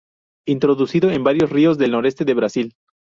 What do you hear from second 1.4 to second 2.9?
ríos del noreste de Brasil.